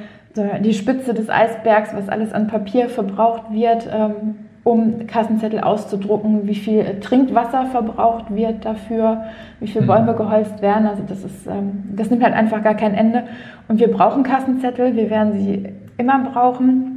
die 0.63 0.75
Spitze 0.75 1.15
des 1.15 1.31
Eisbergs, 1.31 1.95
was 1.95 2.09
alles 2.09 2.31
an 2.31 2.45
Papier 2.45 2.89
verbraucht 2.89 3.51
wird. 3.51 3.89
Ähm, 3.91 4.35
um 4.67 5.07
Kassenzettel 5.07 5.61
auszudrucken, 5.61 6.45
wie 6.45 6.55
viel 6.55 6.79
äh, 6.79 6.99
Trinkwasser 6.99 7.67
verbraucht 7.67 8.35
wird 8.35 8.65
dafür, 8.65 9.23
wie 9.61 9.67
viele 9.67 9.83
mhm. 9.83 9.87
Bäume 9.87 10.13
geholzt 10.13 10.61
werden. 10.61 10.85
Also 10.87 11.03
das 11.07 11.23
ist, 11.23 11.47
ähm, 11.47 11.85
das 11.95 12.09
nimmt 12.09 12.21
halt 12.21 12.33
einfach 12.33 12.61
gar 12.61 12.75
kein 12.75 12.93
Ende. 12.93 13.23
Und 13.69 13.79
wir 13.79 13.89
brauchen 13.89 14.23
Kassenzettel, 14.23 14.97
wir 14.97 15.09
werden 15.09 15.39
sie 15.39 15.69
immer 15.97 16.19
brauchen, 16.19 16.96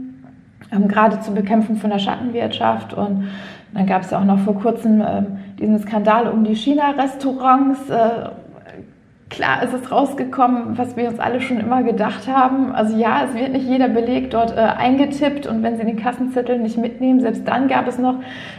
ähm, 0.73 0.89
gerade 0.89 1.21
zur 1.21 1.35
Bekämpfung 1.35 1.77
von 1.77 1.91
der 1.91 1.99
Schattenwirtschaft. 1.99 2.95
Und 2.95 3.29
dann 3.73 3.87
gab 3.87 4.03
es 4.03 4.11
ja 4.11 4.21
auch 4.21 4.25
noch 4.25 4.41
vor 4.41 4.59
kurzem 4.59 5.03
ähm, 5.07 5.39
diesen 5.59 5.79
Skandal 5.79 6.29
um 6.29 6.45
die 6.45 6.55
China-Restaurants, 6.55 7.89
äh, 7.91 8.31
Klar 9.31 9.63
ist 9.63 9.73
es 9.73 9.93
rausgekommen, 9.93 10.77
was 10.77 10.97
wir 10.97 11.09
uns 11.09 11.21
alle 11.21 11.41
schon 11.41 11.61
immer 11.61 11.85
gedacht 11.85 12.27
haben. 12.27 12.73
Also 12.73 12.97
ja, 12.97 13.25
es 13.25 13.35
wird 13.35 13.53
nicht 13.53 13.65
jeder 13.65 13.89
Beleg 13.89 14.33
dort 14.33 14.57
äh, 14.57 14.61
eingetippt 14.61 15.47
und 15.47 15.63
wenn 15.63 15.79
Sie 15.79 15.85
den 15.85 15.97
Kassenzettel 15.97 16.59
nicht 16.59 16.77
mitnehmen, 16.77 17.21
selbst 17.21 17.47
dann 17.47 17.69
gab 17.69 17.87
es 17.87 17.97
noch 17.97 18.17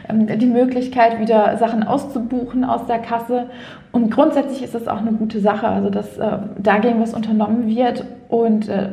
ähm, 0.07 0.27
die 0.27 0.45
Möglichkeit, 0.45 1.19
wieder 1.19 1.57
Sachen 1.57 1.83
auszubuchen 1.83 2.63
aus 2.63 2.85
der 2.85 2.99
Kasse. 2.99 3.47
Und 3.91 4.11
grundsätzlich 4.11 4.63
ist 4.63 4.73
es 4.73 4.87
auch 4.87 4.99
eine 4.99 5.11
gute 5.11 5.41
Sache, 5.41 5.67
also 5.67 5.89
dass 5.89 6.17
äh, 6.17 6.37
dagegen 6.57 7.01
was 7.01 7.13
unternommen 7.13 7.67
wird 7.67 8.05
und 8.29 8.69
äh, 8.69 8.91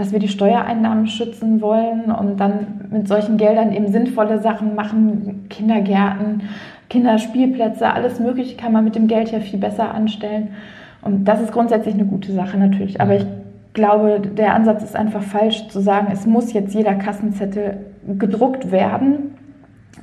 dass 0.00 0.12
wir 0.12 0.18
die 0.18 0.28
Steuereinnahmen 0.28 1.06
schützen 1.08 1.60
wollen 1.60 2.10
und 2.10 2.40
dann 2.40 2.88
mit 2.90 3.06
solchen 3.06 3.36
Geldern 3.36 3.70
eben 3.70 3.92
sinnvolle 3.92 4.40
Sachen 4.40 4.74
machen, 4.74 5.44
Kindergärten, 5.50 6.40
Kinderspielplätze, 6.88 7.92
alles 7.92 8.18
Mögliche 8.18 8.56
kann 8.56 8.72
man 8.72 8.82
mit 8.82 8.94
dem 8.94 9.08
Geld 9.08 9.30
ja 9.30 9.40
viel 9.40 9.58
besser 9.58 9.94
anstellen. 9.94 10.48
Und 11.02 11.26
das 11.26 11.42
ist 11.42 11.52
grundsätzlich 11.52 11.94
eine 11.94 12.06
gute 12.06 12.32
Sache 12.32 12.56
natürlich. 12.56 12.98
Aber 12.98 13.14
ich 13.14 13.26
glaube, 13.74 14.20
der 14.20 14.54
Ansatz 14.54 14.82
ist 14.82 14.96
einfach 14.96 15.22
falsch 15.22 15.68
zu 15.68 15.80
sagen, 15.80 16.08
es 16.10 16.24
muss 16.24 16.54
jetzt 16.54 16.74
jeder 16.74 16.94
Kassenzettel 16.94 17.76
gedruckt 18.18 18.72
werden, 18.72 19.34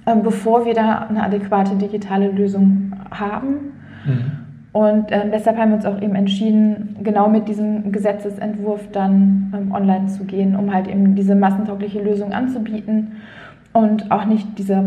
ähm, 0.06 0.22
bevor 0.22 0.68
wir 0.68 0.75
da 0.75 1.08
eine 1.10 1.24
adäquate 1.24 1.75
digitale 1.75 2.30
Lösung 2.30 2.94
haben. 3.10 3.74
Mhm. 4.06 4.32
Und 4.78 5.12
äh, 5.12 5.28
deshalb 5.34 5.58
haben 5.58 5.72
wir 5.72 5.78
uns 5.78 5.88
auch 5.88 6.00
eben 6.04 6.14
entschieden, 6.14 6.98
genau 7.02 7.28
mit 7.30 7.48
diesem 7.48 7.92
Gesetzesentwurf 7.92 8.82
dann 8.92 9.52
ähm, 9.58 9.72
online 9.72 10.06
zu 10.06 10.24
gehen, 10.24 10.56
um 10.56 10.72
halt 10.72 10.88
eben 10.88 11.16
diese 11.16 11.34
massentaugliche 11.34 12.00
Lösung 12.00 12.32
anzubieten 12.32 13.14
und 13.74 14.12
auch 14.12 14.26
nicht 14.26 14.48
diese 14.60 14.84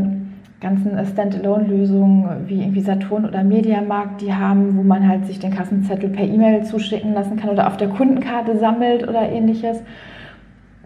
ganzen 0.61 1.05
Standalone-Lösungen 1.05 2.47
wie 2.47 2.61
irgendwie 2.61 2.83
Saturn 2.83 3.25
oder 3.25 3.43
Mediamarkt, 3.43 4.21
die 4.21 4.33
haben, 4.33 4.77
wo 4.77 4.85
man 4.85 5.09
halt 5.09 5.27
sich 5.27 5.41
den 5.41 5.53
Kassenzettel 5.53 6.11
per 6.11 6.25
E-Mail 6.25 6.63
zuschicken 6.63 7.13
lassen 7.13 7.37
kann 7.37 7.51
oder 7.51 7.67
auf 7.67 7.77
der 7.77 7.89
Kundenkarte 7.89 8.59
sammelt 8.59 9.09
oder 9.09 9.29
ähnliches. 9.29 9.83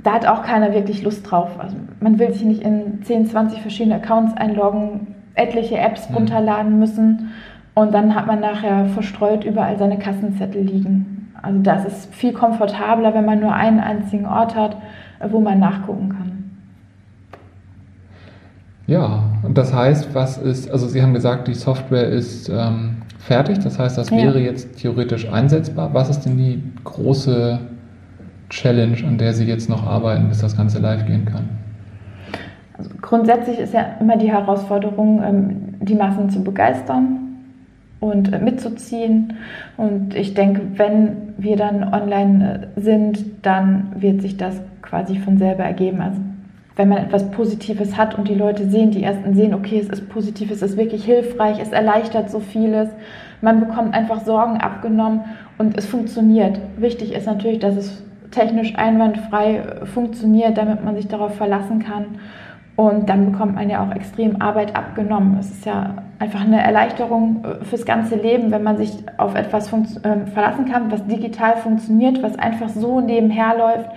Da 0.03 0.15
hat 0.15 0.27
auch 0.27 0.43
keiner 0.45 0.73
wirklich 0.73 1.03
Lust 1.03 1.31
drauf. 1.31 1.51
Also 1.59 1.77
man 2.01 2.19
will 2.19 2.33
sich 2.33 2.45
nicht 2.45 2.63
in 2.63 3.03
10, 3.03 3.27
20 3.27 3.61
verschiedene 3.61 3.97
Accounts 3.97 4.35
einloggen, 4.35 5.09
etliche 5.35 5.77
Apps 5.77 6.09
mhm. 6.09 6.15
runterladen 6.17 6.79
müssen 6.79 7.29
und 7.75 7.93
dann 7.93 8.15
hat 8.15 8.27
man 8.27 8.41
nachher 8.41 8.87
verstreut 8.87 9.45
überall 9.45 9.77
seine 9.79 9.99
Kassenzettel 9.99 10.63
liegen. 10.63 11.33
Also 11.43 11.59
das 11.61 11.85
ist 11.85 12.15
viel 12.15 12.33
komfortabler, 12.33 13.15
wenn 13.15 13.25
man 13.25 13.41
nur 13.41 13.53
einen 13.53 13.81
einzigen 13.81 14.27
Ort 14.27 14.55
hat, 14.55 14.77
wo 15.29 15.41
man 15.41 15.59
nachgucken 15.59 16.09
kann. 16.11 16.33
Ja, 18.87 19.25
und 19.43 19.59
das 19.59 19.75
heißt, 19.75 20.15
was 20.15 20.39
ist, 20.39 20.71
also 20.71 20.87
Sie 20.87 21.03
haben 21.03 21.15
gesagt, 21.15 21.49
die 21.49 21.55
Software 21.55 22.07
ist 22.09 22.49
ähm, 22.49 22.99
fertig, 23.19 23.59
das 23.59 23.79
heißt, 23.79 23.97
das 23.99 24.11
ja. 24.11 24.19
wäre 24.19 24.39
jetzt 24.41 24.77
theoretisch 24.79 25.31
einsetzbar. 25.31 25.93
Was 25.95 26.11
ist 26.11 26.21
denn 26.21 26.37
die 26.37 26.63
große 26.85 27.59
Challenge, 28.51 28.99
an 29.07 29.19
der 29.19 29.33
Sie 29.33 29.47
jetzt 29.47 29.71
noch 29.71 29.87
arbeiten, 29.87 30.29
bis 30.29 30.41
das 30.41 30.57
Ganze 30.57 30.79
live 30.81 31.07
gehen 31.07 31.25
kann? 31.25 31.49
Also 32.77 32.91
grundsätzlich 33.01 33.59
ist 33.59 33.73
ja 33.73 33.83
immer 34.01 34.19
die 34.19 34.31
Herausforderung, 34.31 35.23
ähm, 35.23 35.75
die 35.81 35.95
Massen 35.95 36.29
zu 36.29 36.45
begeistern 36.45 37.24
und 38.01 38.33
äh, 38.33 38.39
mitzuziehen. 38.39 39.35
Und 39.77 40.15
ich 40.15 40.35
denke, 40.35 40.63
wenn 40.77 41.35
wir 41.39 41.57
dann 41.57 41.85
online 41.93 42.71
äh, 42.77 42.81
sind, 42.81 43.25
dann 43.43 43.93
wird 43.97 44.23
sich 44.23 44.37
das 44.37 44.61
quasi 44.83 45.19
von 45.19 45.39
selber 45.39 45.65
ergeben. 45.65 46.01
Also 46.01 46.21
wenn 46.77 46.89
man 46.89 46.99
etwas 46.99 47.31
Positives 47.31 47.97
hat 47.97 48.19
und 48.19 48.29
die 48.29 48.35
Leute 48.35 48.69
sehen, 48.69 48.91
die 48.91 49.03
ersten 49.03 49.35
sehen, 49.35 49.55
okay, 49.55 49.79
es 49.79 49.89
ist 49.89 50.09
positiv, 50.09 50.51
es 50.51 50.63
ist 50.63 50.77
wirklich 50.77 51.05
hilfreich, 51.05 51.59
es 51.61 51.71
erleichtert 51.71 52.31
so 52.31 52.41
vieles. 52.41 52.89
Man 53.41 53.61
bekommt 53.61 53.95
einfach 53.95 54.25
Sorgen 54.25 54.57
abgenommen 54.57 55.21
und 55.59 55.79
es 55.79 55.87
funktioniert. 55.87 56.59
Wichtig 56.77 57.13
ist 57.13 57.27
natürlich, 57.27 57.61
dass 57.61 57.77
es 57.77 58.05
technisch 58.33 58.75
einwandfrei 58.75 59.63
funktioniert, 59.85 60.59
damit 60.59 60.85
man 60.85 60.97
sich 60.97 61.07
darauf 61.07 61.37
verlassen 61.37 61.79
kann. 61.79 62.07
Und 62.77 63.09
dann 63.09 63.31
bekommt 63.31 63.55
man 63.55 63.71
ja 63.71 63.85
auch 63.87 63.95
extrem 63.95 64.43
Arbeit 64.43 64.75
abgenommen. 64.75 65.37
Es 65.39 65.51
ist 65.51 65.65
ja 65.65 65.95
einfach 66.19 66.41
eine 66.43 66.63
Erleichterung 66.63 67.45
äh, 67.45 67.65
fürs 67.65 67.85
ganze 67.85 68.17
Leben, 68.17 68.51
wenn 68.51 68.63
man 68.63 68.77
sich 68.77 68.93
auf 69.17 69.35
etwas 69.35 69.73
äh, 69.73 70.27
verlassen 70.33 70.67
kann, 70.67 70.91
was 70.91 71.07
digital 71.07 71.57
funktioniert, 71.57 72.23
was 72.23 72.39
einfach 72.39 72.69
so 72.69 73.01
nebenher 73.01 73.57
läuft 73.57 73.91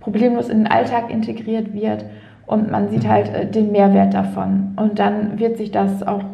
problemlos 0.00 0.48
in 0.48 0.64
den 0.64 0.66
Alltag 0.66 1.10
integriert 1.10 1.72
wird 1.72 2.04
und 2.46 2.70
man 2.70 2.88
sieht 2.88 3.06
halt 3.06 3.28
äh, 3.28 3.48
den 3.48 3.70
Mehrwert 3.70 4.12
davon. 4.12 4.72
Und 4.76 4.98
dann 4.98 5.38
wird 5.38 5.58
sich 5.58 5.70
das 5.70 6.02
auch 6.02 6.24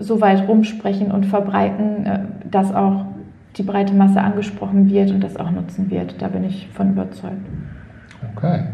so 0.00 0.20
weit 0.20 0.48
rumsprechen 0.48 1.10
und 1.10 1.26
verbreiten, 1.26 2.06
äh, 2.06 2.18
dass 2.50 2.72
auch 2.72 3.04
die 3.56 3.62
breite 3.62 3.94
Masse 3.94 4.20
angesprochen 4.20 4.88
wird 4.90 5.10
und 5.10 5.22
das 5.22 5.36
auch 5.36 5.50
nutzen 5.50 5.90
wird. 5.90 6.20
Da 6.20 6.28
bin 6.28 6.44
ich 6.44 6.68
von 6.72 6.90
überzeugt. 6.90 7.34
Okay. 8.34 8.64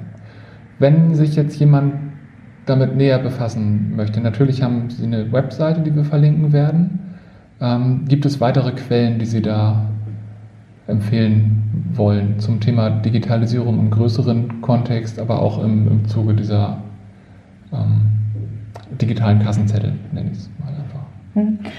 Wenn 0.79 1.15
sich 1.15 1.37
jetzt 1.37 1.59
jemand 1.59 1.95
damit 2.67 2.97
näher 2.97 3.19
befassen 3.19 3.97
möchte, 3.97 4.21
natürlich 4.21 4.63
haben 4.63 4.91
Sie 4.91 5.05
eine 5.05 5.33
Webseite, 5.33 5.81
die 5.81 5.95
wir 5.95 6.05
verlinken 6.05 6.53
werden. 6.53 7.01
Ähm, 7.61 8.05
gibt 8.07 8.25
es 8.25 8.41
weitere 8.41 8.73
Quellen, 8.73 9.19
die 9.19 9.27
Sie 9.27 9.43
da 9.43 9.87
empfehlen 10.87 11.91
wollen 11.95 12.39
zum 12.39 12.61
Thema 12.61 12.91
Digitalisierung 12.91 13.79
im 13.79 13.91
größeren 13.91 14.61
Kontext, 14.61 15.19
aber 15.19 15.41
auch 15.41 15.63
im, 15.63 15.89
im 15.89 16.09
Zuge 16.09 16.35
dieser 16.35 16.79
ähm, 17.73 18.03
digitalen 19.01 19.41
Kassenzettel, 19.41 19.95
nenne 20.13 20.31
ich 20.33 20.39
es 20.39 20.51
mal 20.59 20.69
einfach. 20.69 21.73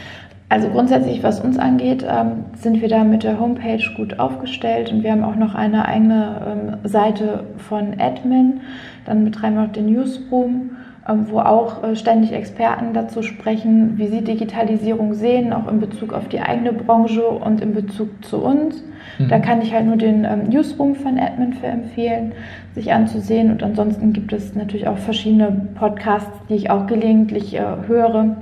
Also 0.53 0.69
grundsätzlich, 0.69 1.23
was 1.23 1.39
uns 1.39 1.57
angeht, 1.57 2.05
ähm, 2.07 2.45
sind 2.55 2.79
wir 2.79 2.87
da 2.87 3.03
mit 3.03 3.23
der 3.23 3.39
Homepage 3.39 3.81
gut 3.97 4.19
aufgestellt 4.19 4.91
und 4.91 5.01
wir 5.01 5.11
haben 5.11 5.23
auch 5.23 5.35
noch 5.35 5.55
eine 5.55 5.87
eigene 5.87 6.35
ähm, 6.47 6.77
Seite 6.87 7.45
von 7.57 7.99
Admin. 7.99 8.61
Dann 9.03 9.25
betreiben 9.25 9.55
wir 9.55 9.63
auch 9.63 9.71
den 9.71 9.87
Newsroom 9.87 10.69
ähm, 11.09 11.25
wo 11.29 11.39
auch 11.39 11.83
äh, 11.83 11.95
ständig 11.95 12.31
Experten 12.33 12.93
dazu 12.93 13.23
sprechen, 13.23 13.97
wie 13.97 14.07
sie 14.07 14.21
Digitalisierung 14.21 15.15
sehen, 15.15 15.51
auch 15.53 15.67
in 15.67 15.79
Bezug 15.79 16.13
auf 16.13 16.29
die 16.29 16.39
eigene 16.39 16.71
Branche 16.71 17.27
und 17.27 17.59
in 17.59 17.73
Bezug 17.73 18.23
zu 18.23 18.37
uns. 18.37 18.83
Mhm. 19.17 19.29
Da 19.29 19.39
kann 19.39 19.61
ich 19.63 19.73
halt 19.73 19.87
nur 19.87 19.97
den 19.97 20.21
Newsroom 20.49 20.95
von 20.95 21.17
Admin 21.17 21.53
für 21.53 21.67
empfehlen, 21.67 22.31
sich 22.73 22.93
anzusehen. 22.93 23.51
Und 23.51 23.63
ansonsten 23.63 24.13
gibt 24.13 24.31
es 24.31 24.53
natürlich 24.53 24.87
auch 24.87 24.97
verschiedene 24.99 25.67
Podcasts, 25.75 26.31
die 26.47 26.55
ich 26.55 26.69
auch 26.69 26.85
gelegentlich 26.85 27.55
äh, 27.55 27.63
höre, 27.87 28.37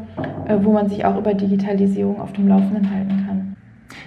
wo 0.62 0.74
man 0.74 0.89
sich 0.89 1.06
auch 1.06 1.18
über 1.18 1.34
Digitalisierung 1.34 2.20
auf 2.20 2.34
dem 2.34 2.48
Laufenden 2.48 2.89
halten 2.89 3.25
kann. 3.25 3.56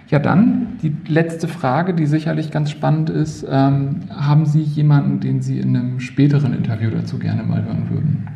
Ja, 0.08 0.18
dann 0.18 0.78
die 0.82 0.94
letzte 1.08 1.48
Frage, 1.48 1.94
die 1.94 2.06
sicherlich 2.06 2.50
ganz 2.50 2.70
spannend 2.70 3.10
ist. 3.10 3.46
Ähm, 3.50 4.00
haben 4.10 4.46
Sie 4.46 4.60
jemanden, 4.60 5.20
den 5.20 5.40
Sie 5.40 5.58
in 5.58 5.76
einem 5.76 6.00
späteren 6.00 6.54
Interview 6.54 6.90
dazu 6.90 7.18
gerne 7.18 7.42
mal 7.42 7.64
hören 7.64 7.88
würden? 7.90 8.28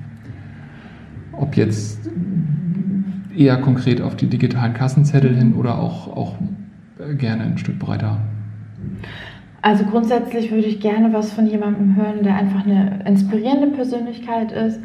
Ob 1.32 1.56
jetzt 1.56 2.10
eher 3.36 3.58
konkret 3.58 4.00
auf 4.00 4.16
die 4.16 4.26
digitalen 4.26 4.74
Kassenzettel 4.74 5.34
hin 5.36 5.54
oder 5.54 5.78
auch, 5.78 6.08
auch 6.16 6.34
gerne 7.16 7.44
ein 7.44 7.58
Stück 7.58 7.78
breiter? 7.78 8.18
Also 9.60 9.84
grundsätzlich 9.84 10.50
würde 10.50 10.66
ich 10.66 10.80
gerne 10.80 11.12
was 11.12 11.32
von 11.32 11.46
jemandem 11.46 11.96
hören, 11.96 12.22
der 12.22 12.36
einfach 12.36 12.64
eine 12.64 13.00
inspirierende 13.04 13.68
Persönlichkeit 13.68 14.52
ist, 14.52 14.80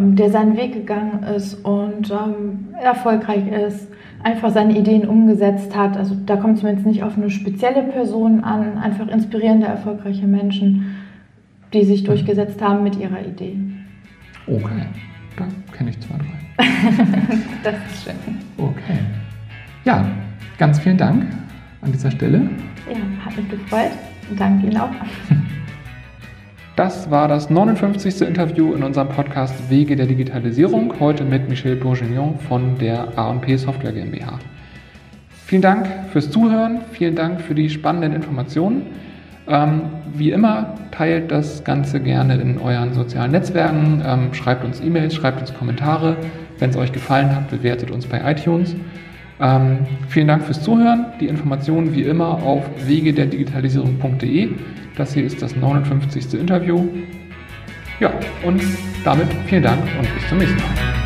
der 0.00 0.30
seinen 0.30 0.56
Weg 0.56 0.72
gegangen 0.72 1.22
ist 1.36 1.54
und 1.64 2.10
ähm, 2.10 2.68
erfolgreich 2.80 3.46
ist, 3.48 3.88
einfach 4.22 4.50
seine 4.50 4.76
Ideen 4.76 5.06
umgesetzt 5.06 5.76
hat. 5.76 5.96
Also 5.96 6.16
da 6.26 6.36
kommt 6.36 6.58
es 6.58 6.62
mir 6.62 6.72
jetzt 6.72 6.86
nicht 6.86 7.02
auf 7.02 7.16
eine 7.16 7.30
spezielle 7.30 7.82
Person 7.82 8.42
an, 8.42 8.78
einfach 8.78 9.08
inspirierende, 9.08 9.66
erfolgreiche 9.66 10.26
Menschen, 10.26 10.96
die 11.72 11.84
sich 11.84 12.04
durchgesetzt 12.04 12.60
haben 12.62 12.82
mit 12.82 12.96
ihrer 12.98 13.20
Idee. 13.20 13.56
Okay. 14.46 14.86
Da 15.36 15.46
kenne 15.76 15.90
ich 15.90 16.00
zwei, 16.00 16.16
drei. 16.16 16.66
das 17.64 17.74
ist 17.92 18.04
schön. 18.04 18.14
Okay. 18.56 18.98
Ja, 19.84 20.06
ganz 20.58 20.78
vielen 20.78 20.96
Dank 20.96 21.26
an 21.82 21.92
dieser 21.92 22.10
Stelle. 22.10 22.48
Ja, 22.88 23.24
hat 23.24 23.36
mich 23.36 23.48
gefreut. 23.48 23.90
Danke 24.38 24.68
Ihnen 24.68 24.78
auch. 24.78 24.90
Das 26.76 27.08
war 27.08 27.28
das 27.28 27.50
59. 27.50 28.22
Interview 28.22 28.74
in 28.74 28.82
unserem 28.82 29.08
Podcast 29.08 29.70
Wege 29.70 29.94
der 29.94 30.06
Digitalisierung, 30.06 30.98
heute 30.98 31.22
mit 31.22 31.48
Michel 31.48 31.76
Bourguignon 31.76 32.36
von 32.48 32.76
der 32.78 33.16
A&P 33.16 33.56
Software 33.56 33.92
GmbH. 33.92 34.40
Vielen 35.46 35.62
Dank 35.62 35.86
fürs 36.10 36.32
Zuhören, 36.32 36.80
vielen 36.90 37.14
Dank 37.14 37.40
für 37.40 37.54
die 37.54 37.70
spannenden 37.70 38.12
Informationen. 38.12 38.86
Ähm, 39.46 39.82
wie 40.14 40.32
immer, 40.32 40.74
teilt 40.90 41.30
das 41.30 41.62
Ganze 41.62 42.00
gerne 42.00 42.40
in 42.40 42.58
euren 42.58 42.92
sozialen 42.92 43.30
Netzwerken, 43.30 44.02
ähm, 44.04 44.34
schreibt 44.34 44.64
uns 44.64 44.80
E-Mails, 44.80 45.14
schreibt 45.14 45.40
uns 45.40 45.54
Kommentare. 45.54 46.16
Wenn 46.58 46.70
es 46.70 46.76
euch 46.76 46.90
gefallen 46.90 47.36
hat, 47.36 47.50
bewertet 47.50 47.92
uns 47.92 48.04
bei 48.04 48.20
iTunes. 48.28 48.74
Ähm, 49.40 49.78
vielen 50.08 50.28
Dank 50.28 50.44
fürs 50.44 50.62
Zuhören. 50.62 51.06
Die 51.20 51.26
Informationen 51.26 51.94
wie 51.94 52.02
immer 52.02 52.42
auf 52.42 52.64
wegederdigitalisierung.de. 52.86 54.50
Das 54.96 55.14
hier 55.14 55.24
ist 55.24 55.42
das 55.42 55.56
59. 55.56 56.34
Interview. 56.34 56.86
Ja, 58.00 58.12
und 58.44 58.62
damit 59.04 59.28
vielen 59.46 59.62
Dank 59.62 59.82
und 59.98 60.14
bis 60.14 60.28
zum 60.28 60.38
nächsten 60.38 60.58
Mal. 60.58 61.03